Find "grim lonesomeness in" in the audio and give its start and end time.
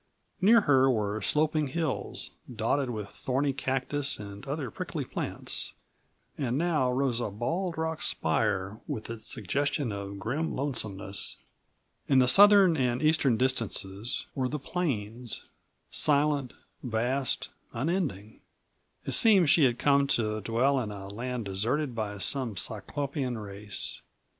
10.17-12.17